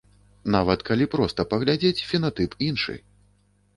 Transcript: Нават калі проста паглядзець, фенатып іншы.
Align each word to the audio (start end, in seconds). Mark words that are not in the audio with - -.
Нават 0.55 0.79
калі 0.87 1.05
проста 1.15 1.45
паглядзець, 1.53 2.05
фенатып 2.13 2.59
іншы. 2.73 2.95